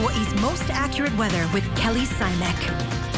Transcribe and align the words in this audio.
Hawaii's 0.00 0.32
most 0.40 0.70
accurate 0.70 1.16
weather 1.16 1.48
with 1.52 1.64
Kelly 1.74 2.06
Simek. 2.06 3.17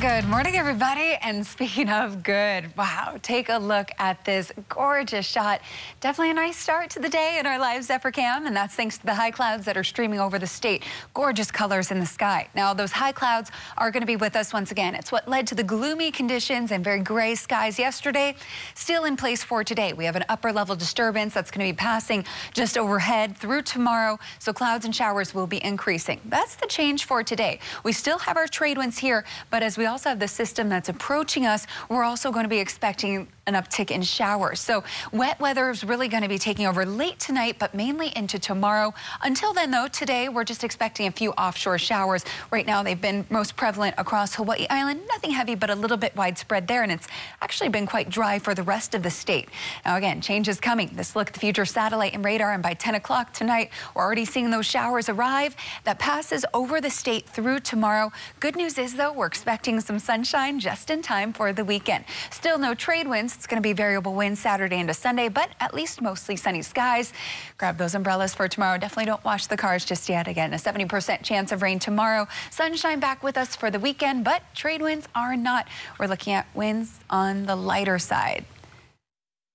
Good 0.00 0.24
morning, 0.24 0.56
everybody. 0.56 1.18
And 1.20 1.46
speaking 1.46 1.90
of 1.90 2.22
good, 2.22 2.74
wow, 2.74 3.18
take 3.20 3.50
a 3.50 3.58
look 3.58 3.90
at 3.98 4.24
this 4.24 4.50
gorgeous 4.70 5.26
shot. 5.26 5.60
Definitely 6.00 6.30
a 6.30 6.34
nice 6.34 6.56
start 6.56 6.88
to 6.90 7.00
the 7.00 7.08
day 7.10 7.36
in 7.38 7.44
our 7.44 7.58
live 7.58 7.84
Zephyr 7.84 8.10
cam, 8.10 8.46
and 8.46 8.56
that's 8.56 8.74
thanks 8.74 8.96
to 8.96 9.04
the 9.04 9.14
high 9.14 9.30
clouds 9.30 9.66
that 9.66 9.76
are 9.76 9.84
streaming 9.84 10.18
over 10.18 10.38
the 10.38 10.46
state. 10.46 10.84
Gorgeous 11.12 11.50
colors 11.50 11.90
in 11.90 12.00
the 12.00 12.06
sky. 12.06 12.48
Now, 12.54 12.72
those 12.72 12.92
high 12.92 13.12
clouds 13.12 13.50
are 13.76 13.90
going 13.90 14.00
to 14.00 14.06
be 14.06 14.16
with 14.16 14.36
us 14.36 14.54
once 14.54 14.70
again. 14.70 14.94
It's 14.94 15.12
what 15.12 15.28
led 15.28 15.46
to 15.48 15.54
the 15.54 15.62
gloomy 15.62 16.10
conditions 16.10 16.72
and 16.72 16.82
very 16.82 17.00
gray 17.00 17.34
skies 17.34 17.78
yesterday. 17.78 18.36
Still 18.74 19.04
in 19.04 19.18
place 19.18 19.44
for 19.44 19.64
today. 19.64 19.92
We 19.92 20.06
have 20.06 20.16
an 20.16 20.24
upper 20.30 20.50
level 20.50 20.76
disturbance 20.76 21.34
that's 21.34 21.50
going 21.50 21.66
to 21.66 21.74
be 21.74 21.76
passing 21.76 22.24
just 22.54 22.78
overhead 22.78 23.36
through 23.36 23.62
tomorrow, 23.62 24.18
so 24.38 24.54
clouds 24.54 24.86
and 24.86 24.96
showers 24.96 25.34
will 25.34 25.46
be 25.46 25.62
increasing. 25.62 26.22
That's 26.24 26.54
the 26.54 26.66
change 26.68 27.04
for 27.04 27.22
today. 27.22 27.58
We 27.84 27.92
still 27.92 28.18
have 28.20 28.38
our 28.38 28.46
trade 28.46 28.78
winds 28.78 28.96
here, 28.96 29.26
but 29.50 29.62
as 29.62 29.76
we 29.76 29.89
also 29.90 30.08
have 30.08 30.18
the 30.18 30.28
system 30.28 30.68
that's 30.68 30.88
approaching 30.88 31.46
us, 31.46 31.66
we're 31.88 32.04
also 32.04 32.30
going 32.30 32.44
to 32.44 32.48
be 32.48 32.58
expecting 32.58 33.28
an 33.54 33.62
uptick 33.62 33.90
in 33.90 34.02
showers. 34.02 34.60
So 34.60 34.84
wet 35.12 35.40
weather 35.40 35.70
is 35.70 35.84
really 35.84 36.08
going 36.08 36.22
to 36.22 36.28
be 36.28 36.38
taking 36.38 36.66
over 36.66 36.86
late 36.86 37.18
tonight, 37.18 37.56
but 37.58 37.74
mainly 37.74 38.12
into 38.16 38.38
tomorrow. 38.38 38.94
Until 39.22 39.52
then, 39.52 39.70
though, 39.70 39.88
today 39.88 40.28
we're 40.28 40.44
just 40.44 40.62
expecting 40.62 41.06
a 41.06 41.10
few 41.10 41.32
offshore 41.32 41.78
showers. 41.78 42.24
Right 42.50 42.66
now, 42.66 42.82
they've 42.82 43.00
been 43.00 43.26
most 43.28 43.56
prevalent 43.56 43.96
across 43.98 44.34
Hawaii 44.36 44.66
Island. 44.70 45.02
Nothing 45.08 45.32
heavy, 45.32 45.56
but 45.56 45.68
a 45.68 45.74
little 45.74 45.96
bit 45.96 46.14
widespread 46.14 46.68
there, 46.68 46.82
and 46.82 46.92
it's 46.92 47.08
actually 47.42 47.70
been 47.70 47.86
quite 47.86 48.08
dry 48.08 48.38
for 48.38 48.54
the 48.54 48.62
rest 48.62 48.94
of 48.94 49.02
the 49.02 49.10
state. 49.10 49.48
Now, 49.84 49.96
again, 49.96 50.20
change 50.20 50.48
is 50.48 50.60
coming. 50.60 50.90
This 50.94 51.16
look 51.16 51.28
at 51.28 51.34
the 51.34 51.40
future 51.40 51.64
satellite 51.64 52.14
and 52.14 52.24
radar, 52.24 52.52
and 52.52 52.62
by 52.62 52.74
10 52.74 52.94
o'clock 52.94 53.32
tonight, 53.32 53.70
we're 53.94 54.02
already 54.02 54.24
seeing 54.24 54.50
those 54.50 54.66
showers 54.66 55.08
arrive. 55.08 55.56
That 55.84 55.98
passes 55.98 56.44
over 56.54 56.80
the 56.80 56.90
state 56.90 57.28
through 57.28 57.60
tomorrow. 57.60 58.12
Good 58.38 58.54
news 58.54 58.78
is, 58.78 58.94
though, 58.94 59.12
we're 59.12 59.26
expecting 59.26 59.80
some 59.80 59.98
sunshine 59.98 60.60
just 60.60 60.90
in 60.90 61.02
time 61.02 61.32
for 61.32 61.52
the 61.52 61.64
weekend. 61.64 62.04
Still 62.30 62.58
no 62.58 62.74
trade 62.74 63.08
winds. 63.08 63.39
It's 63.40 63.46
going 63.46 63.56
to 63.56 63.66
be 63.66 63.72
variable 63.72 64.12
winds 64.12 64.38
Saturday 64.38 64.78
into 64.78 64.92
Sunday, 64.92 65.30
but 65.30 65.48
at 65.60 65.72
least 65.72 66.02
mostly 66.02 66.36
sunny 66.36 66.60
skies. 66.60 67.14
Grab 67.56 67.78
those 67.78 67.94
umbrellas 67.94 68.34
for 68.34 68.48
tomorrow. 68.48 68.76
Definitely 68.76 69.06
don't 69.06 69.24
wash 69.24 69.46
the 69.46 69.56
cars 69.56 69.82
just 69.82 70.10
yet. 70.10 70.28
Again, 70.28 70.52
a 70.52 70.58
70% 70.58 71.22
chance 71.22 71.50
of 71.50 71.62
rain 71.62 71.78
tomorrow. 71.78 72.28
Sunshine 72.50 73.00
back 73.00 73.22
with 73.22 73.38
us 73.38 73.56
for 73.56 73.70
the 73.70 73.80
weekend, 73.80 74.24
but 74.24 74.42
trade 74.54 74.82
winds 74.82 75.08
are 75.14 75.38
not. 75.38 75.66
We're 75.98 76.06
looking 76.06 76.34
at 76.34 76.54
winds 76.54 77.00
on 77.08 77.46
the 77.46 77.56
lighter 77.56 77.98
side. 77.98 78.44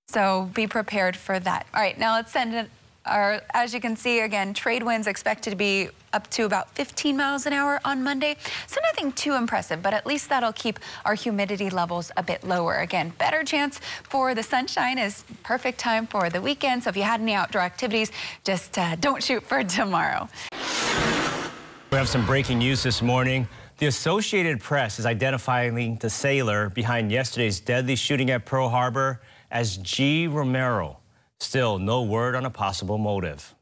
So 0.08 0.50
be 0.52 0.66
prepared 0.66 1.14
for 1.14 1.38
that. 1.38 1.68
All 1.72 1.80
right, 1.80 1.96
now 1.96 2.14
let's 2.14 2.32
send 2.32 2.54
it 2.54 2.70
are, 3.06 3.42
as 3.54 3.72
you 3.72 3.80
can 3.80 3.96
see, 3.96 4.20
again, 4.20 4.54
trade 4.54 4.82
winds 4.82 5.06
expected 5.06 5.50
to 5.50 5.56
be 5.56 5.88
up 6.12 6.28
to 6.30 6.44
about 6.44 6.70
15 6.70 7.16
miles 7.16 7.46
an 7.46 7.52
hour 7.52 7.80
on 7.84 8.02
Monday. 8.02 8.36
So 8.66 8.80
nothing 8.82 9.12
too 9.12 9.34
impressive, 9.34 9.82
but 9.82 9.92
at 9.94 10.06
least 10.06 10.28
that'll 10.28 10.52
keep 10.52 10.78
our 11.04 11.14
humidity 11.14 11.70
levels 11.70 12.10
a 12.16 12.22
bit 12.22 12.42
lower. 12.44 12.76
Again, 12.76 13.12
better 13.18 13.44
chance 13.44 13.80
for 14.02 14.34
the 14.34 14.42
sunshine 14.42 14.98
is 14.98 15.24
perfect 15.42 15.78
time 15.78 16.06
for 16.06 16.30
the 16.30 16.40
weekend. 16.40 16.84
So 16.84 16.90
if 16.90 16.96
you 16.96 17.02
had 17.02 17.20
any 17.20 17.34
outdoor 17.34 17.62
activities, 17.62 18.10
just 18.44 18.78
uh, 18.78 18.96
don't 18.96 19.22
shoot 19.22 19.42
for 19.42 19.62
tomorrow. 19.62 20.28
We 21.90 21.98
have 21.98 22.08
some 22.08 22.26
breaking 22.26 22.58
news 22.58 22.82
this 22.82 23.00
morning. 23.02 23.46
The 23.78 23.86
Associated 23.86 24.60
Press 24.60 24.98
is 24.98 25.04
identifying 25.04 25.96
the 25.96 26.08
sailor 26.08 26.70
behind 26.70 27.12
yesterday's 27.12 27.60
deadly 27.60 27.94
shooting 27.94 28.30
at 28.30 28.46
Pearl 28.46 28.70
Harbor 28.70 29.20
as 29.50 29.76
G. 29.76 30.26
Romero. 30.26 30.98
Still, 31.40 31.78
no 31.78 32.02
word 32.02 32.34
on 32.34 32.44
a 32.44 32.50
possible 32.50 32.98
motive. 32.98 33.54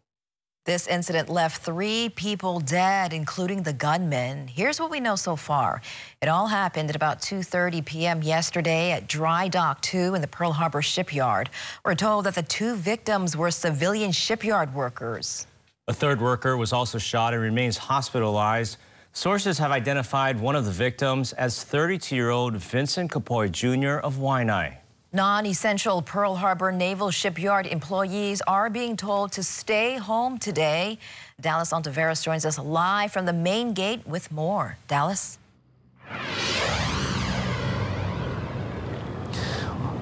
This 0.65 0.87
incident 0.87 1.29
left 1.29 1.63
three 1.63 2.09
people 2.09 2.59
dead, 2.59 3.13
including 3.13 3.65
the 3.65 3.75
gunman. 3.75 4.49
Here's 4.49 4.81
what 4.81 4.91
we 4.91 4.99
know 4.99 5.15
so 5.15 5.37
far. 5.37 5.83
It 6.23 6.29
all 6.29 6.47
happened 6.47 6.89
at 6.89 6.97
about 6.97 7.21
2.30 7.21 7.85
p.m. 7.85 8.23
yesterday 8.23 8.93
at 8.93 9.07
Dry 9.07 9.49
Dock 9.49 9.83
2 9.83 10.15
in 10.15 10.23
the 10.23 10.27
Pearl 10.27 10.53
Harbor 10.53 10.81
shipyard. 10.81 11.51
We're 11.85 11.95
told 11.95 12.25
that 12.25 12.35
the 12.35 12.43
two 12.43 12.77
victims 12.77 13.37
were 13.37 13.51
civilian 13.51 14.11
shipyard 14.11 14.73
workers. 14.75 15.47
A 15.87 15.93
third 15.93 16.19
worker 16.19 16.57
was 16.57 16.73
also 16.73 16.97
shot 16.97 17.35
and 17.35 17.43
remains 17.43 17.77
hospitalized. 17.77 18.79
Sources 19.13 19.59
have 19.59 19.71
identified 19.71 20.41
one 20.41 20.57
of 20.57 20.65
the 20.65 20.71
victims 20.71 21.35
as 21.35 21.63
32-year-old 21.63 22.57
Vincent 22.57 23.11
Kapoi 23.11 23.51
Jr. 23.51 23.99
of 23.99 24.17
Waianae. 24.17 24.79
Non-essential 25.15 26.03
Pearl 26.03 26.35
Harbor 26.35 26.73
Naval 26.73 27.13
Shipyard 27.13 27.69
employees 27.69 28.43
are 28.49 28.69
being 28.69 28.97
told 28.97 29.31
to 29.31 29.45
stay 29.45 29.97
home 29.97 30.39
today. 30.39 30.99
Dallas 31.41 31.71
Ontiveros 31.71 32.25
joins 32.25 32.45
us 32.45 32.59
live 32.59 33.13
from 33.13 33.25
the 33.25 33.33
main 33.33 33.75
gate 33.75 34.05
with 34.09 34.33
more. 34.33 34.77
Dallas? 34.89 35.39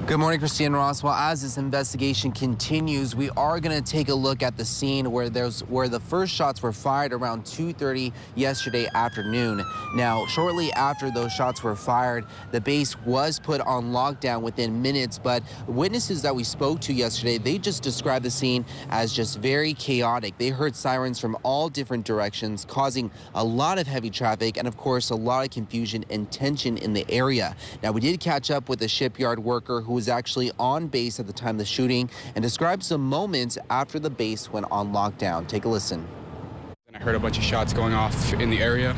Good 0.04 0.18
morning, 0.18 0.40
Christine 0.40 0.72
Ross. 0.72 1.00
Well, 1.04 1.14
as 1.14 1.42
this 1.42 1.58
investigation 1.58 2.32
continues, 2.32 3.14
we 3.14 3.30
are 3.30 3.60
going 3.60 3.80
to 3.80 3.90
take 3.90 4.08
a 4.08 4.14
look 4.14 4.42
at 4.42 4.56
the 4.56 4.64
scene 4.64 5.12
where 5.12 5.30
there's 5.30 5.60
where 5.66 5.88
the 5.88 6.00
first 6.00 6.34
shots 6.34 6.60
were 6.60 6.72
fired 6.72 7.12
around 7.12 7.44
2:30 7.44 8.12
yesterday 8.34 8.88
afternoon. 8.96 9.64
Now, 9.94 10.26
shortly 10.26 10.72
after 10.72 11.12
those 11.12 11.32
shots 11.32 11.62
were 11.62 11.76
fired, 11.76 12.26
the 12.50 12.60
base 12.60 12.98
was 13.06 13.38
put 13.38 13.60
on 13.60 13.92
lockdown 13.92 14.42
within 14.42 14.82
minutes. 14.82 15.20
But 15.22 15.44
witnesses 15.68 16.20
that 16.22 16.34
we 16.34 16.42
spoke 16.42 16.80
to 16.80 16.92
yesterday, 16.92 17.38
they 17.38 17.56
just 17.56 17.84
described 17.84 18.24
the 18.24 18.30
scene 18.30 18.66
as 18.91 19.12
just 19.12 19.38
very 19.38 19.72
chaotic. 19.72 20.36
They 20.36 20.48
heard 20.48 20.74
sirens 20.74 21.20
from 21.20 21.38
all 21.44 21.68
different 21.68 22.04
directions, 22.04 22.64
causing 22.64 23.08
a 23.36 23.44
lot 23.44 23.78
of 23.78 23.86
heavy 23.86 24.10
traffic 24.10 24.56
and, 24.56 24.66
of 24.66 24.76
course, 24.76 25.10
a 25.10 25.16
lot 25.16 25.44
of 25.44 25.50
confusion 25.52 26.04
and 26.10 26.28
tension 26.32 26.76
in 26.76 26.92
the 26.92 27.08
area. 27.08 27.54
Now, 27.84 27.92
we 27.92 28.00
did 28.00 28.18
catch 28.18 28.50
up 28.50 28.68
with 28.68 28.82
a 28.82 28.88
shipyard 28.88 29.38
worker 29.38 29.80
who 29.80 29.91
was 29.92 30.03
was 30.03 30.08
actually 30.08 30.50
on 30.58 30.88
base 30.88 31.20
at 31.20 31.28
the 31.28 31.32
time 31.32 31.50
of 31.50 31.58
the 31.58 31.64
shooting 31.64 32.10
and 32.34 32.42
described 32.42 32.82
some 32.82 33.00
moments 33.00 33.56
after 33.70 34.00
the 34.00 34.10
base 34.10 34.50
went 34.50 34.66
on 34.69 34.92
lockdown. 34.92 35.47
Take 35.47 35.64
a 35.64 35.69
listen. 35.69 36.04
I 36.92 36.98
heard 36.98 37.14
a 37.14 37.20
bunch 37.20 37.38
of 37.38 37.44
shots 37.44 37.72
going 37.72 37.94
off 37.94 38.32
in 38.34 38.50
the 38.50 38.58
area, 38.58 38.97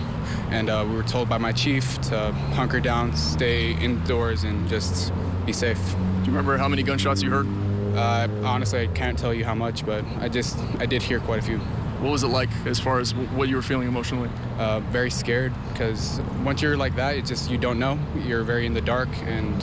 and 0.50 0.70
uh, 0.70 0.82
we 0.88 0.96
were 0.96 1.02
told 1.02 1.28
by 1.28 1.36
my 1.36 1.52
chief 1.52 2.00
to 2.08 2.32
hunker 2.54 2.80
down, 2.80 3.14
stay 3.14 3.72
indoors, 3.72 4.44
and 4.44 4.66
just 4.66 5.12
be 5.44 5.52
safe. 5.52 5.78
Do 5.90 5.96
you 6.20 6.26
remember 6.28 6.56
how 6.56 6.68
many 6.68 6.82
gunshots 6.82 7.22
you 7.22 7.30
heard? 7.30 7.46
Uh, 7.94 8.26
honestly, 8.42 8.80
I 8.80 8.86
can't 8.86 9.18
tell 9.18 9.34
you 9.34 9.44
how 9.44 9.54
much, 9.54 9.84
but 9.84 10.06
I 10.20 10.30
just 10.30 10.58
I 10.78 10.86
did 10.86 11.02
hear 11.02 11.20
quite 11.20 11.38
a 11.38 11.42
few. 11.42 11.58
What 11.58 12.12
was 12.12 12.22
it 12.22 12.28
like 12.28 12.48
as 12.64 12.80
far 12.80 12.98
as 12.98 13.14
what 13.14 13.48
you 13.50 13.56
were 13.56 13.62
feeling 13.62 13.88
emotionally? 13.88 14.30
Uh, 14.58 14.80
very 14.80 15.10
scared 15.10 15.52
because 15.68 16.20
once 16.42 16.62
you're 16.62 16.78
like 16.78 16.96
that, 16.96 17.16
it 17.16 17.26
just 17.26 17.50
you 17.50 17.58
don't 17.58 17.78
know. 17.78 17.98
You're 18.26 18.42
very 18.42 18.64
in 18.64 18.72
the 18.72 18.80
dark 18.80 19.10
and 19.26 19.60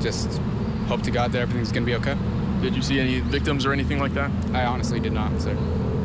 just 0.00 0.40
hope 0.88 1.02
to 1.02 1.10
God 1.10 1.32
that 1.32 1.40
everything's 1.40 1.70
going 1.70 1.84
to 1.84 1.86
be 1.86 1.94
okay. 1.96 2.16
Did 2.62 2.74
you 2.74 2.82
see 2.82 2.98
any 2.98 3.20
victims 3.20 3.66
or 3.66 3.72
anything 3.72 3.98
like 4.00 4.14
that? 4.14 4.30
I 4.52 4.64
honestly 4.64 4.98
did 4.98 5.12
not, 5.12 5.40
sir. 5.40 5.52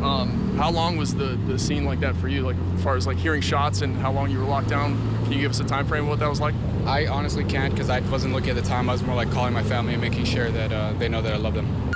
Um, 0.03 0.55
how 0.57 0.69
long 0.69 0.97
was 0.97 1.15
the, 1.15 1.39
the 1.47 1.57
scene 1.57 1.85
like 1.85 2.01
that 2.01 2.15
for 2.17 2.27
you? 2.27 2.41
Like 2.41 2.57
as 2.75 2.83
far 2.83 2.97
as 2.97 3.07
like 3.07 3.17
hearing 3.17 3.41
shots 3.41 3.81
and 3.81 3.95
how 3.95 4.11
long 4.11 4.29
you 4.29 4.39
were 4.39 4.45
locked 4.45 4.67
down? 4.67 4.97
Can 5.23 5.31
you 5.31 5.39
give 5.39 5.51
us 5.51 5.61
a 5.61 5.63
time 5.63 5.87
frame 5.87 6.03
of 6.03 6.09
what 6.09 6.19
that 6.19 6.29
was 6.29 6.41
like? 6.41 6.53
I 6.85 7.07
honestly 7.07 7.45
can't 7.45 7.73
because 7.73 7.89
I 7.89 8.01
wasn't 8.01 8.33
looking 8.33 8.49
at 8.49 8.57
the 8.57 8.61
time. 8.61 8.89
I 8.89 8.91
was 8.91 9.03
more 9.03 9.15
like 9.15 9.31
calling 9.31 9.53
my 9.53 9.63
family 9.63 9.93
and 9.93 10.01
making 10.01 10.25
sure 10.25 10.51
that 10.51 10.73
uh, 10.73 10.91
they 10.93 11.07
know 11.07 11.21
that 11.21 11.33
I 11.33 11.37
love 11.37 11.53
them. 11.53 11.92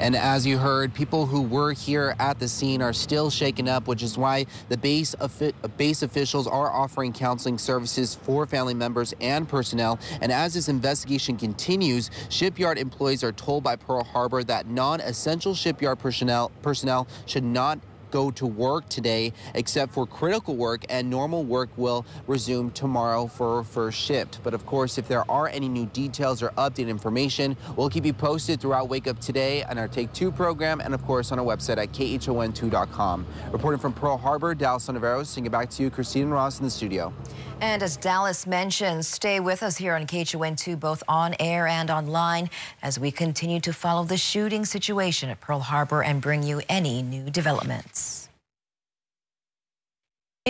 And 0.00 0.16
as 0.16 0.46
you 0.46 0.56
heard, 0.56 0.94
people 0.94 1.26
who 1.26 1.42
were 1.42 1.72
here 1.72 2.16
at 2.18 2.40
the 2.40 2.48
scene 2.48 2.80
are 2.80 2.94
still 2.94 3.28
shaken 3.28 3.68
up, 3.68 3.86
which 3.86 4.02
is 4.02 4.16
why 4.16 4.46
the 4.70 4.78
base, 4.78 5.14
base 5.76 6.02
officials 6.02 6.46
are 6.46 6.72
offering 6.72 7.12
counseling 7.12 7.58
services 7.58 8.14
for 8.14 8.46
family 8.46 8.72
members 8.72 9.14
and 9.20 9.46
personnel. 9.46 9.98
And 10.22 10.32
as 10.32 10.54
this 10.54 10.70
investigation 10.70 11.36
continues, 11.36 12.10
shipyard 12.30 12.78
employees 12.78 13.22
are 13.22 13.32
told 13.32 13.62
by 13.62 13.76
Pearl 13.76 14.02
Harbor 14.02 14.42
that 14.44 14.66
non-essential 14.66 15.54
shipyard 15.54 15.98
personnel 15.98 16.50
personnel 16.62 17.06
should 17.26 17.44
not 17.44 17.78
go 18.10 18.30
to 18.32 18.46
work 18.46 18.88
today 18.88 19.32
except 19.54 19.92
for 19.92 20.06
critical 20.06 20.56
work 20.56 20.84
and 20.88 21.08
normal 21.08 21.44
work 21.44 21.68
will 21.76 22.04
resume 22.26 22.70
tomorrow 22.70 23.26
for 23.26 23.64
first 23.64 23.98
shift. 23.98 24.40
But 24.42 24.54
of 24.54 24.66
course, 24.66 24.98
if 24.98 25.08
there 25.08 25.28
are 25.30 25.48
any 25.48 25.68
new 25.68 25.86
details 25.86 26.42
or 26.42 26.50
updated 26.50 26.88
information, 26.88 27.56
we'll 27.76 27.90
keep 27.90 28.04
you 28.04 28.12
posted 28.12 28.60
throughout 28.60 28.88
Wake 28.88 29.06
Up 29.06 29.18
Today 29.20 29.62
on 29.64 29.78
our 29.78 29.88
Take 29.88 30.12
2 30.12 30.32
program 30.32 30.80
and 30.80 30.94
of 30.94 31.04
course 31.04 31.32
on 31.32 31.38
our 31.38 31.44
website 31.44 31.78
at 31.78 31.92
KHON2.com. 31.92 33.26
Reporting 33.52 33.80
from 33.80 33.92
Pearl 33.92 34.16
Harbor, 34.16 34.54
Dallas 34.54 34.86
Ontiveros, 34.86 35.26
singing 35.26 35.50
back 35.50 35.70
to 35.70 35.82
you, 35.82 35.90
Christine 35.90 36.28
Ross 36.28 36.58
in 36.58 36.64
the 36.64 36.70
studio. 36.70 37.12
And 37.60 37.82
as 37.82 37.98
Dallas 37.98 38.46
mentioned, 38.46 39.04
stay 39.04 39.38
with 39.38 39.62
us 39.62 39.76
here 39.76 39.94
on 39.94 40.06
KHON2, 40.06 40.80
both 40.80 41.02
on 41.06 41.34
air 41.38 41.66
and 41.66 41.90
online, 41.90 42.48
as 42.82 42.98
we 42.98 43.10
continue 43.10 43.60
to 43.60 43.72
follow 43.72 44.04
the 44.04 44.16
shooting 44.16 44.64
situation 44.64 45.28
at 45.28 45.40
Pearl 45.40 45.60
Harbor 45.60 46.02
and 46.02 46.22
bring 46.22 46.42
you 46.42 46.62
any 46.70 47.02
new 47.02 47.28
developments. 47.28 47.99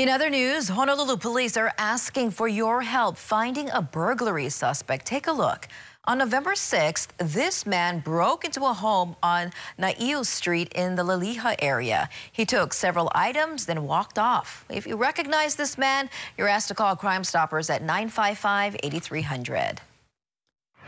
In 0.01 0.09
other 0.09 0.31
news, 0.31 0.69
Honolulu 0.69 1.19
police 1.19 1.59
are 1.59 1.75
asking 1.77 2.31
for 2.31 2.49
your 2.49 2.81
help 2.81 3.19
finding 3.19 3.69
a 3.69 3.83
burglary 3.83 4.49
suspect. 4.49 5.05
Take 5.05 5.27
a 5.27 5.31
look. 5.33 5.69
On 6.07 6.17
November 6.17 6.53
6th, 6.53 7.09
this 7.19 7.67
man 7.67 8.01
broke 8.01 8.47
into 8.47 8.65
a 8.65 8.73
home 8.73 9.15
on 9.23 9.51
Naiu 9.79 10.25
Street 10.25 10.73
in 10.73 10.95
the 10.95 11.03
Liliha 11.03 11.55
area. 11.59 12.09
He 12.33 12.47
took 12.47 12.73
several 12.73 13.13
items, 13.15 13.67
then 13.67 13.85
walked 13.85 14.19
off. 14.19 14.65
If 14.71 14.87
you 14.87 14.97
recognize 14.97 15.57
this 15.57 15.77
man, 15.77 16.09
you're 16.39 16.49
asked 16.49 16.69
to 16.69 16.75
call 16.75 16.97
Crime 16.97 17.23
Stoppers 17.23 17.69
at 17.69 17.83
955 17.83 18.77
8300. 18.83 19.83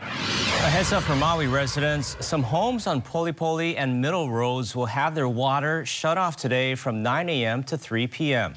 A 0.01 0.05
heads 0.69 0.91
up 0.91 1.03
for 1.03 1.15
Maui 1.15 1.45
residents. 1.45 2.17
Some 2.25 2.41
homes 2.41 2.87
on 2.87 2.99
Polipoli 2.99 3.75
and 3.77 4.01
Middle 4.01 4.31
Roads 4.31 4.75
will 4.75 4.87
have 4.87 5.13
their 5.13 5.29
water 5.29 5.85
shut 5.85 6.17
off 6.17 6.35
today 6.35 6.73
from 6.73 7.03
9 7.03 7.29
a.m. 7.29 7.63
to 7.65 7.77
3 7.77 8.07
p.m. 8.07 8.55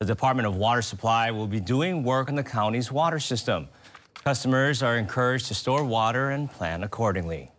The 0.00 0.04
Department 0.04 0.46
of 0.46 0.56
Water 0.56 0.82
Supply 0.82 1.30
will 1.30 1.46
be 1.46 1.58
doing 1.58 2.04
work 2.04 2.28
on 2.28 2.34
the 2.34 2.42
county's 2.42 2.92
water 2.92 3.18
system. 3.18 3.66
Customers 4.24 4.82
are 4.82 4.98
encouraged 4.98 5.46
to 5.46 5.54
store 5.54 5.84
water 5.84 6.28
and 6.32 6.52
plan 6.52 6.82
accordingly. 6.82 7.50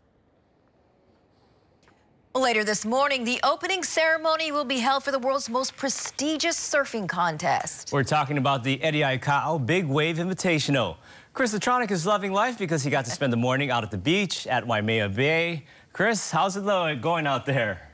Later 2.35 2.63
this 2.63 2.85
morning, 2.85 3.23
the 3.23 3.39
opening 3.43 3.81
ceremony 3.81 4.51
will 4.51 4.65
be 4.65 4.77
held 4.77 5.03
for 5.03 5.09
the 5.09 5.17
world's 5.17 5.49
most 5.49 5.75
prestigious 5.77 6.55
surfing 6.55 7.09
contest. 7.09 7.91
We're 7.91 8.03
talking 8.03 8.37
about 8.37 8.63
the 8.63 8.83
Eddie 8.83 9.01
Aikau 9.01 9.65
Big 9.65 9.87
Wave 9.87 10.17
Invitational. 10.17 10.97
Chris 11.33 11.55
Latronic 11.55 11.89
is 11.89 12.05
loving 12.05 12.33
life 12.33 12.59
because 12.59 12.83
he 12.83 12.91
got 12.91 13.05
to 13.05 13.11
spend 13.11 13.33
the 13.33 13.37
morning 13.37 13.71
out 13.71 13.83
at 13.83 13.89
the 13.89 13.97
beach 13.97 14.45
at 14.45 14.67
Waimea 14.67 15.09
Bay. 15.09 15.65
Chris, 15.91 16.29
how's 16.29 16.55
it 16.55 17.01
going 17.01 17.25
out 17.25 17.47
there? 17.47 17.86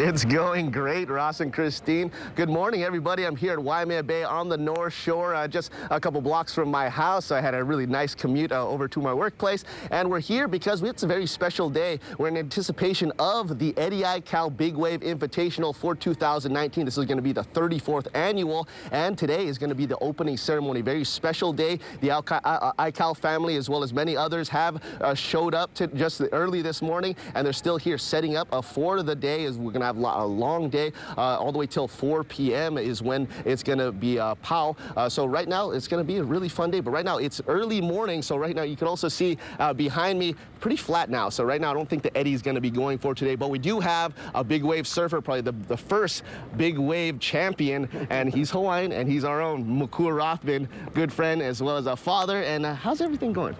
It's 0.00 0.24
going 0.24 0.70
great, 0.70 1.10
Ross 1.10 1.40
and 1.40 1.52
Christine. 1.52 2.12
Good 2.36 2.48
morning, 2.48 2.84
everybody. 2.84 3.26
I'm 3.26 3.34
here 3.34 3.54
at 3.54 3.58
Waimea 3.58 4.04
Bay 4.04 4.22
on 4.22 4.48
the 4.48 4.56
North 4.56 4.94
Shore, 4.94 5.34
uh, 5.34 5.48
just 5.48 5.72
a 5.90 5.98
couple 5.98 6.20
blocks 6.20 6.54
from 6.54 6.70
my 6.70 6.88
house. 6.88 7.32
I 7.32 7.40
had 7.40 7.52
a 7.52 7.64
really 7.64 7.84
nice 7.84 8.14
commute 8.14 8.52
uh, 8.52 8.64
over 8.64 8.86
to 8.86 9.00
my 9.00 9.12
workplace, 9.12 9.64
and 9.90 10.08
we're 10.08 10.20
here 10.20 10.46
because 10.46 10.84
it's 10.84 11.02
a 11.02 11.06
very 11.08 11.26
special 11.26 11.68
day. 11.68 11.98
We're 12.16 12.28
in 12.28 12.36
anticipation 12.36 13.10
of 13.18 13.58
the 13.58 13.76
Eddie 13.76 14.02
Aikau 14.02 14.56
Big 14.56 14.76
Wave 14.76 15.00
Invitational 15.00 15.74
for 15.74 15.96
2019. 15.96 16.84
This 16.84 16.96
is 16.96 17.04
going 17.04 17.18
to 17.18 17.22
be 17.22 17.32
the 17.32 17.42
34th 17.42 18.06
annual, 18.14 18.68
and 18.92 19.18
today 19.18 19.48
is 19.48 19.58
going 19.58 19.70
to 19.70 19.74
be 19.74 19.86
the 19.86 19.98
opening 19.98 20.36
ceremony. 20.36 20.80
Very 20.80 21.02
special 21.02 21.52
day. 21.52 21.80
The 22.02 22.10
Aikau 22.10 23.16
family, 23.16 23.56
as 23.56 23.68
well 23.68 23.82
as 23.82 23.92
many 23.92 24.16
others, 24.16 24.48
have 24.48 24.80
uh, 25.00 25.14
showed 25.14 25.56
up 25.56 25.74
to 25.74 25.88
just 25.88 26.22
early 26.30 26.62
this 26.62 26.82
morning, 26.82 27.16
and 27.34 27.44
they're 27.44 27.52
still 27.52 27.78
here 27.78 27.98
setting 27.98 28.36
up 28.36 28.46
uh, 28.52 28.62
for 28.62 29.02
the 29.02 29.16
day 29.16 29.44
as 29.44 29.58
we're 29.58 29.72
going 29.72 29.80
to 29.80 29.87
have 29.88 29.96
a 29.96 30.26
long 30.26 30.68
day 30.68 30.92
uh, 31.16 31.38
all 31.38 31.52
the 31.52 31.58
way 31.58 31.66
till 31.66 31.88
4 31.88 32.24
p.m. 32.24 32.78
is 32.78 33.02
when 33.02 33.28
it's 33.44 33.62
going 33.62 33.78
to 33.78 33.92
be 33.92 34.18
uh, 34.18 34.34
POW. 34.36 34.76
Uh, 34.96 35.08
so 35.08 35.26
right 35.26 35.48
now 35.48 35.70
it's 35.70 35.88
going 35.88 36.02
to 36.02 36.06
be 36.06 36.18
a 36.18 36.22
really 36.24 36.48
fun 36.48 36.70
day. 36.70 36.80
But 36.80 36.90
right 36.90 37.04
now 37.04 37.18
it's 37.18 37.40
early 37.48 37.80
morning. 37.80 38.22
So 38.22 38.36
right 38.36 38.54
now 38.54 38.62
you 38.62 38.76
can 38.76 38.86
also 38.86 39.08
see 39.08 39.38
uh, 39.58 39.72
behind 39.72 40.18
me 40.18 40.34
pretty 40.60 40.76
flat 40.76 41.10
now. 41.10 41.28
So 41.28 41.44
right 41.44 41.60
now 41.60 41.70
I 41.70 41.74
don't 41.74 41.88
think 41.88 42.02
the 42.02 42.16
Eddie 42.16 42.34
is 42.34 42.42
going 42.42 42.54
to 42.54 42.60
be 42.60 42.70
going 42.70 42.98
for 42.98 43.14
today. 43.14 43.34
But 43.34 43.50
we 43.50 43.58
do 43.58 43.80
have 43.80 44.14
a 44.34 44.44
big 44.44 44.62
wave 44.62 44.86
surfer, 44.86 45.20
probably 45.20 45.40
the, 45.40 45.52
the 45.52 45.76
first 45.76 46.22
big 46.56 46.78
wave 46.78 47.18
champion. 47.18 47.88
And 48.10 48.32
he's 48.32 48.50
Hawaiian 48.50 48.92
and 48.92 49.08
he's 49.08 49.24
our 49.24 49.40
own 49.40 49.78
Makua 49.78 50.12
Rothman, 50.12 50.68
good 50.94 51.12
friend 51.12 51.42
as 51.42 51.62
well 51.62 51.76
as 51.76 51.86
a 51.86 51.96
father. 51.96 52.42
And 52.42 52.66
uh, 52.66 52.74
how's 52.74 53.00
everything 53.00 53.32
going? 53.32 53.56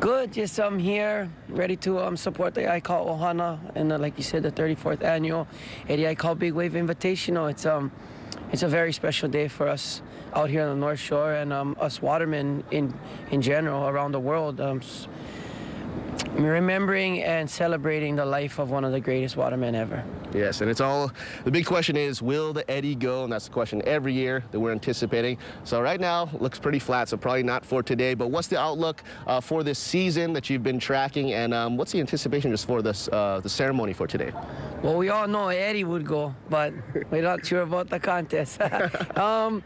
Good, 0.00 0.34
yes, 0.34 0.58
I'm 0.58 0.78
here, 0.78 1.28
ready 1.50 1.76
to 1.76 1.98
um, 2.00 2.16
support 2.16 2.54
the 2.54 2.62
Aikau 2.62 3.06
Ohana 3.06 3.58
and 3.74 3.92
uh, 3.92 3.98
like 3.98 4.16
you 4.16 4.24
said, 4.24 4.42
the 4.42 4.50
34th 4.50 5.04
annual 5.04 5.46
Eddie 5.90 6.04
Aikau 6.04 6.38
Big 6.38 6.54
Wave 6.54 6.72
Invitational. 6.72 7.50
It's 7.50 7.66
um, 7.66 7.92
it's 8.50 8.62
a 8.62 8.68
very 8.68 8.94
special 8.94 9.28
day 9.28 9.46
for 9.46 9.68
us 9.68 10.00
out 10.32 10.48
here 10.48 10.62
on 10.62 10.70
the 10.70 10.80
North 10.86 11.00
Shore 11.00 11.34
and 11.34 11.52
um, 11.52 11.76
us 11.78 12.00
watermen 12.00 12.64
in 12.70 12.94
in 13.30 13.42
general 13.42 13.88
around 13.88 14.12
the 14.12 14.20
world. 14.20 14.58
Um, 14.58 14.80
remembering 16.34 17.22
and 17.22 17.48
celebrating 17.48 18.16
the 18.16 18.24
life 18.24 18.58
of 18.58 18.70
one 18.70 18.84
of 18.84 18.92
the 18.92 19.00
greatest 19.00 19.36
watermen 19.36 19.74
ever. 19.74 20.04
Yes, 20.32 20.60
and 20.60 20.70
it's 20.70 20.80
all, 20.80 21.12
the 21.44 21.50
big 21.50 21.66
question 21.66 21.96
is, 21.96 22.22
will 22.22 22.52
the 22.52 22.68
Eddie 22.70 22.94
go? 22.94 23.24
And 23.24 23.32
that's 23.32 23.46
the 23.46 23.52
question 23.52 23.82
every 23.84 24.12
year 24.12 24.44
that 24.52 24.60
we're 24.60 24.72
anticipating. 24.72 25.38
So 25.64 25.80
right 25.80 26.00
now, 26.00 26.30
looks 26.38 26.58
pretty 26.58 26.78
flat, 26.78 27.08
so 27.08 27.16
probably 27.16 27.42
not 27.42 27.64
for 27.64 27.82
today. 27.82 28.14
But 28.14 28.28
what's 28.28 28.48
the 28.48 28.58
outlook 28.58 29.02
uh, 29.26 29.40
for 29.40 29.62
this 29.62 29.78
season 29.78 30.32
that 30.34 30.48
you've 30.48 30.62
been 30.62 30.78
tracking? 30.78 31.32
And 31.32 31.52
um, 31.52 31.76
what's 31.76 31.92
the 31.92 32.00
anticipation 32.00 32.50
just 32.50 32.66
for 32.66 32.82
this, 32.82 33.08
uh, 33.08 33.40
the 33.42 33.48
ceremony 33.48 33.92
for 33.92 34.06
today? 34.06 34.32
Well, 34.82 34.96
we 34.96 35.08
all 35.08 35.26
know 35.26 35.48
Eddie 35.48 35.84
would 35.84 36.06
go, 36.06 36.34
but 36.48 36.72
we're 37.10 37.22
not 37.22 37.44
sure 37.44 37.62
about 37.62 37.90
the 37.90 37.98
contest. 37.98 38.60
um, 39.16 39.62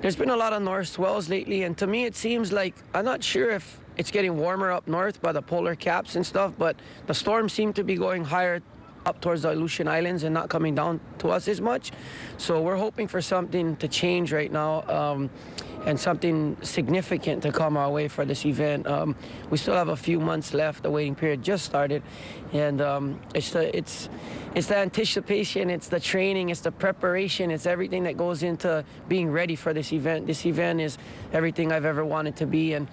there's 0.00 0.16
been 0.16 0.30
a 0.30 0.36
lot 0.36 0.52
of 0.52 0.62
north 0.62 0.88
swells 0.88 1.28
lately, 1.28 1.62
and 1.62 1.78
to 1.78 1.86
me 1.86 2.04
it 2.04 2.16
seems 2.16 2.52
like, 2.52 2.74
I'm 2.92 3.04
not 3.04 3.22
sure 3.24 3.50
if 3.50 3.80
it's 3.96 4.10
getting 4.10 4.36
warmer 4.36 4.70
up 4.70 4.86
north 4.88 5.20
by 5.20 5.32
the 5.32 5.42
polar 5.42 5.74
caps 5.74 6.16
and 6.16 6.26
stuff, 6.26 6.52
but 6.58 6.76
the 7.06 7.14
storms 7.14 7.52
seem 7.52 7.72
to 7.74 7.84
be 7.84 7.96
going 7.96 8.24
higher 8.24 8.60
up 9.06 9.20
towards 9.20 9.42
the 9.42 9.52
Aleutian 9.52 9.86
Islands 9.86 10.22
and 10.22 10.32
not 10.32 10.48
coming 10.48 10.74
down 10.74 11.00
to 11.18 11.28
us 11.28 11.46
as 11.48 11.60
much. 11.60 11.92
So 12.38 12.62
we're 12.62 12.76
hoping 12.76 13.06
for 13.08 13.20
something 13.20 13.76
to 13.76 13.88
change 13.88 14.32
right 14.32 14.50
now 14.50 14.82
um, 14.88 15.30
and 15.86 16.00
something 16.00 16.56
significant 16.62 17.42
to 17.42 17.52
come 17.52 17.76
our 17.76 17.90
way 17.90 18.08
for 18.08 18.24
this 18.24 18.46
event. 18.46 18.86
Um, 18.86 19.14
we 19.50 19.58
still 19.58 19.74
have 19.74 19.88
a 19.88 19.96
few 19.96 20.18
months 20.18 20.54
left. 20.54 20.82
The 20.82 20.90
waiting 20.90 21.14
period 21.14 21.42
just 21.42 21.64
started, 21.64 22.02
and 22.52 22.80
um, 22.80 23.20
it's 23.34 23.50
the 23.50 23.76
it's 23.76 24.08
it's 24.54 24.68
the 24.68 24.76
anticipation, 24.76 25.70
it's 25.70 25.88
the 25.88 26.00
training, 26.00 26.50
it's 26.50 26.60
the 26.60 26.72
preparation, 26.72 27.50
it's 27.50 27.66
everything 27.66 28.04
that 28.04 28.16
goes 28.16 28.42
into 28.42 28.84
being 29.08 29.30
ready 29.30 29.56
for 29.56 29.72
this 29.72 29.92
event. 29.92 30.26
This 30.26 30.46
event 30.46 30.80
is 30.80 30.96
everything 31.32 31.72
I've 31.72 31.84
ever 31.84 32.04
wanted 32.04 32.36
to 32.36 32.46
be, 32.46 32.72
and 32.72 32.88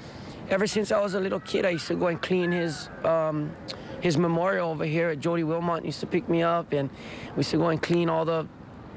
ever 0.49 0.67
since 0.67 0.91
I 0.91 0.99
was 0.99 1.13
a 1.13 1.19
little 1.19 1.39
kid, 1.39 1.65
I 1.65 1.69
used 1.71 1.87
to 1.87 1.95
go 1.95 2.07
and 2.07 2.21
clean 2.21 2.51
his 2.51 2.89
um, 3.03 3.55
his 4.01 4.17
memorial 4.17 4.71
over 4.71 4.85
here 4.85 5.09
at 5.09 5.19
Jody 5.19 5.43
Wilmot 5.43 5.85
used 5.85 5.99
to 6.01 6.07
pick 6.07 6.27
me 6.27 6.43
up, 6.43 6.73
and 6.73 6.89
we 7.35 7.39
used 7.39 7.51
to 7.51 7.57
go 7.57 7.69
and 7.69 7.81
clean 7.81 8.09
all 8.09 8.25
the 8.25 8.47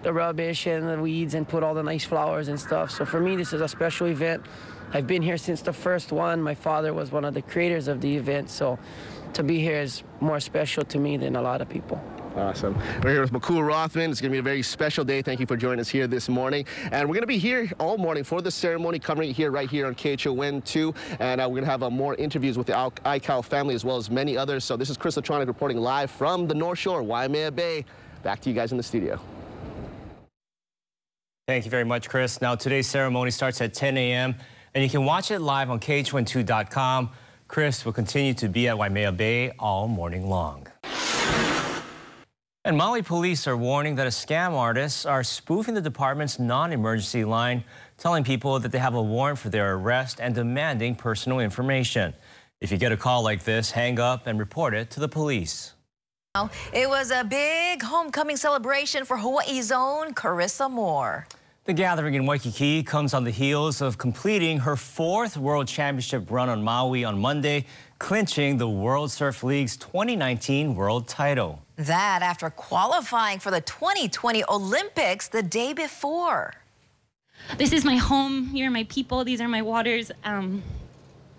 the 0.04 0.12
rubbish 0.12 0.66
and 0.66 0.88
the 0.88 1.00
weeds 1.00 1.34
and 1.34 1.48
put 1.48 1.62
all 1.62 1.74
the 1.74 1.82
nice 1.82 2.04
flowers 2.04 2.48
and 2.48 2.60
stuff. 2.60 2.90
So 2.90 3.04
for 3.04 3.20
me, 3.20 3.34
this 3.34 3.52
is 3.52 3.60
a 3.60 3.68
special 3.68 4.06
event. 4.06 4.44
I've 4.92 5.06
been 5.06 5.22
here 5.22 5.38
since 5.38 5.62
the 5.62 5.72
first 5.72 6.12
one. 6.12 6.40
My 6.40 6.54
father 6.54 6.94
was 6.94 7.10
one 7.10 7.24
of 7.24 7.34
the 7.34 7.42
creators 7.42 7.88
of 7.88 8.00
the 8.00 8.16
event, 8.16 8.50
so 8.50 8.78
to 9.32 9.42
be 9.42 9.58
here 9.58 9.80
is 9.80 10.04
more 10.20 10.38
special 10.38 10.84
to 10.84 10.98
me 10.98 11.16
than 11.16 11.34
a 11.34 11.42
lot 11.42 11.60
of 11.60 11.68
people. 11.68 12.00
Awesome. 12.36 12.76
We're 13.02 13.12
here 13.12 13.20
with 13.20 13.32
Makua 13.32 13.62
Rothman. 13.62 14.10
It's 14.10 14.20
going 14.20 14.30
to 14.30 14.34
be 14.34 14.40
a 14.40 14.42
very 14.42 14.62
special 14.62 15.04
day. 15.04 15.22
Thank 15.22 15.38
you 15.38 15.46
for 15.46 15.56
joining 15.56 15.80
us 15.80 15.88
here 15.88 16.08
this 16.08 16.28
morning. 16.28 16.66
And 16.90 17.08
we're 17.08 17.14
going 17.14 17.22
to 17.22 17.28
be 17.28 17.38
here 17.38 17.70
all 17.78 17.96
morning 17.96 18.24
for 18.24 18.42
the 18.42 18.50
ceremony, 18.50 18.98
covering 18.98 19.32
here 19.32 19.52
right 19.52 19.70
here 19.70 19.86
on 19.86 19.94
KHON 19.94 20.64
2. 20.64 20.94
And 21.20 21.40
uh, 21.40 21.44
we're 21.44 21.54
going 21.54 21.64
to 21.64 21.70
have 21.70 21.84
uh, 21.84 21.90
more 21.90 22.16
interviews 22.16 22.58
with 22.58 22.66
the 22.66 22.72
Aikau 22.72 23.44
family 23.44 23.76
as 23.76 23.84
well 23.84 23.96
as 23.96 24.10
many 24.10 24.36
others. 24.36 24.64
So 24.64 24.76
this 24.76 24.90
is 24.90 24.96
Chris 24.96 25.16
Latronic 25.16 25.46
reporting 25.46 25.79
live 25.79 26.10
from 26.10 26.48
the 26.48 26.55
North 26.55 26.81
Shore, 26.81 27.05
Waimea 27.05 27.52
Bay. 27.52 27.84
Back 28.24 28.40
to 28.40 28.50
you 28.50 28.55
guys 28.55 28.72
in 28.72 28.79
the 28.79 28.82
studio. 28.82 29.20
Thank 31.46 31.67
you 31.67 31.70
very 31.70 31.84
much, 31.84 32.08
Chris. 32.08 32.41
Now, 32.41 32.55
today's 32.55 32.86
ceremony 32.86 33.31
starts 33.31 33.60
at 33.60 33.74
10 33.74 33.98
a.m., 33.98 34.34
and 34.74 34.82
you 34.82 34.89
can 34.89 35.05
watch 35.05 35.31
it 35.31 35.41
live 35.41 35.69
on 35.69 35.79
KHON2.com. 35.79 37.10
Chris 37.48 37.84
will 37.84 37.93
continue 37.93 38.32
to 38.32 38.48
be 38.48 38.67
at 38.67 38.79
Waimea 38.79 39.13
Bay 39.13 39.53
all 39.58 39.86
morning 39.86 40.27
long. 40.27 40.67
And 42.65 42.79
Maui 42.79 43.03
police 43.03 43.46
are 43.46 43.58
warning 43.58 43.96
that 43.96 44.06
a 44.06 44.10
scam 44.10 44.53
artists 44.53 45.05
are 45.05 45.22
spoofing 45.22 45.74
the 45.74 45.82
department's 45.82 46.39
non-emergency 46.39 47.27
line, 47.27 47.63
telling 47.98 48.24
people 48.24 48.58
that 48.60 48.72
they 48.72 48.79
have 48.79 48.94
a 48.94 49.03
warrant 49.03 49.39
for 49.39 49.51
their 49.51 49.74
arrest 49.74 50.20
and 50.22 50.34
demanding 50.34 50.94
personal 50.94 51.41
information. 51.41 52.15
If 52.63 52.72
you 52.72 52.79
get 52.79 52.91
a 52.91 52.96
call 52.96 53.22
like 53.22 53.44
this, 53.44 53.70
hang 53.70 54.01
up 54.01 54.27
and 54.27 54.39
report 54.39 54.72
it 54.72 54.89
to 54.93 55.01
the 55.01 55.08
police. 55.08 55.74
It 56.72 56.88
was 56.88 57.12
a 57.12 57.22
big 57.22 57.81
homecoming 57.81 58.36
celebration 58.36 59.05
for 59.05 59.17
Hawaii's 59.17 59.70
own 59.70 60.14
Carissa 60.14 60.69
Moore. 60.69 61.29
The 61.64 61.72
gathering 61.72 62.14
in 62.14 62.26
Waikiki 62.26 62.82
comes 62.82 63.14
on 63.14 63.22
the 63.22 63.31
heels 63.31 63.81
of 63.81 63.98
completing 63.98 64.58
her 64.58 64.74
fourth 64.74 65.36
World 65.36 65.69
Championship 65.69 66.29
run 66.32 66.48
on 66.48 66.60
Maui 66.60 67.05
on 67.05 67.20
Monday, 67.20 67.67
clinching 68.00 68.58
the 68.58 68.69
World 68.69 69.12
Surf 69.12 69.44
League's 69.44 69.76
2019 69.76 70.74
world 70.74 71.06
title. 71.06 71.62
That 71.76 72.22
after 72.22 72.50
qualifying 72.50 73.38
for 73.38 73.53
the 73.53 73.60
2020 73.60 74.43
Olympics 74.48 75.29
the 75.29 75.41
day 75.44 75.72
before. 75.72 76.55
This 77.58 77.72
is 77.72 77.84
my 77.84 77.94
home. 77.94 78.48
Here 78.48 78.67
are 78.67 78.72
my 78.72 78.84
people. 78.91 79.22
These 79.22 79.41
are 79.41 79.46
my 79.46 79.62
waters. 79.62 80.10
Um, 80.24 80.64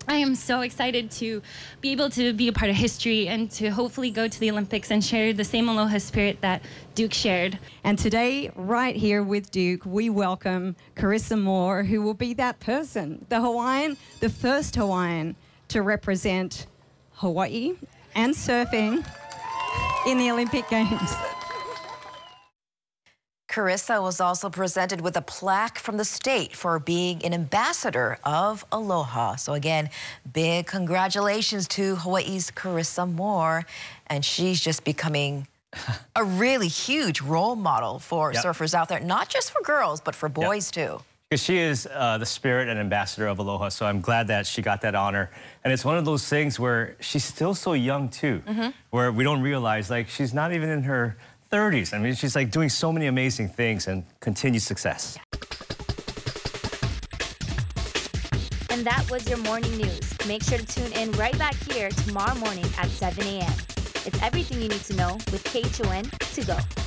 I 0.08 0.16
am 0.16 0.36
so 0.36 0.60
excited 0.60 1.10
to 1.12 1.42
be 1.80 1.90
able 1.90 2.10
to 2.10 2.32
be 2.32 2.46
a 2.46 2.52
part 2.52 2.70
of 2.70 2.76
history 2.76 3.26
and 3.26 3.50
to 3.52 3.70
hopefully 3.70 4.10
go 4.10 4.28
to 4.28 4.40
the 4.40 4.50
Olympics 4.50 4.92
and 4.92 5.04
share 5.04 5.32
the 5.32 5.44
same 5.44 5.68
aloha 5.68 5.98
spirit 5.98 6.40
that 6.42 6.62
Duke 6.94 7.12
shared. 7.12 7.58
And 7.82 7.98
today, 7.98 8.52
right 8.54 8.94
here 8.94 9.24
with 9.24 9.50
Duke, 9.50 9.84
we 9.84 10.08
welcome 10.08 10.76
Carissa 10.94 11.40
Moore, 11.40 11.82
who 11.82 12.02
will 12.02 12.14
be 12.14 12.34
that 12.34 12.60
person, 12.60 13.26
the 13.30 13.40
Hawaiian, 13.40 13.96
the 14.20 14.30
first 14.30 14.76
Hawaiian 14.76 15.34
to 15.68 15.82
represent 15.82 16.66
Hawaii 17.14 17.74
and 18.14 18.32
surfing 18.32 19.04
in 20.06 20.18
the 20.18 20.30
Olympic 20.30 20.68
Games. 20.68 21.35
Carissa 23.60 24.02
was 24.02 24.20
also 24.20 24.50
presented 24.50 25.00
with 25.00 25.16
a 25.16 25.22
plaque 25.22 25.78
from 25.78 25.96
the 25.96 26.04
state 26.04 26.54
for 26.54 26.78
being 26.78 27.24
an 27.24 27.32
ambassador 27.32 28.18
of 28.22 28.66
Aloha. 28.70 29.36
So 29.36 29.54
again, 29.54 29.88
big 30.30 30.66
congratulations 30.66 31.66
to 31.68 31.96
Hawaii's 31.96 32.50
Carissa 32.50 33.10
Moore. 33.10 33.64
And 34.08 34.22
she's 34.22 34.60
just 34.60 34.84
becoming 34.84 35.46
a 36.16 36.22
really 36.22 36.68
huge 36.68 37.22
role 37.22 37.56
model 37.56 37.98
for 37.98 38.30
Yep. 38.34 38.44
surfers 38.44 38.74
out 38.74 38.90
there, 38.90 39.00
not 39.00 39.30
just 39.30 39.50
for 39.52 39.62
girls, 39.62 40.02
but 40.02 40.14
for 40.14 40.28
boys 40.28 40.70
too. 40.70 41.00
Because 41.30 41.42
she 41.42 41.56
is 41.56 41.88
uh, 41.92 42.18
the 42.18 42.26
spirit 42.26 42.68
and 42.68 42.78
ambassador 42.78 43.26
of 43.26 43.38
Aloha, 43.38 43.70
so 43.70 43.86
I'm 43.86 44.02
glad 44.02 44.28
that 44.28 44.46
she 44.46 44.60
got 44.60 44.82
that 44.82 44.94
honor. 44.94 45.30
And 45.64 45.72
it's 45.72 45.84
one 45.84 45.96
of 45.96 46.04
those 46.04 46.28
things 46.28 46.60
where 46.60 46.94
she's 47.00 47.24
still 47.24 47.54
so 47.54 47.72
young 47.72 48.10
too, 48.10 48.42
Mhm. 48.46 48.74
where 48.90 49.10
we 49.10 49.24
don't 49.24 49.40
realize 49.40 49.88
like 49.90 50.10
she's 50.10 50.34
not 50.34 50.52
even 50.52 50.68
in 50.68 50.82
her 50.82 51.16
30s. 51.56 51.94
I 51.94 51.98
mean, 51.98 52.14
she's 52.14 52.36
like 52.36 52.50
doing 52.50 52.68
so 52.68 52.92
many 52.92 53.06
amazing 53.06 53.48
things 53.48 53.86
and 53.86 54.04
continued 54.20 54.60
success. 54.60 55.18
And 58.68 58.84
that 58.84 59.10
was 59.10 59.26
your 59.26 59.38
morning 59.38 59.74
news. 59.78 60.04
Make 60.28 60.42
sure 60.42 60.58
to 60.58 60.66
tune 60.66 60.92
in 60.92 61.12
right 61.12 61.36
back 61.38 61.54
here 61.54 61.88
tomorrow 61.88 62.34
morning 62.34 62.66
at 62.76 62.88
7 62.88 63.24
a.m. 63.26 63.52
It's 64.04 64.22
everything 64.22 64.60
you 64.60 64.68
need 64.68 64.84
to 64.84 64.96
know 64.96 65.14
with 65.32 65.42
KHON 65.44 66.04
to 66.34 66.44
go. 66.44 66.85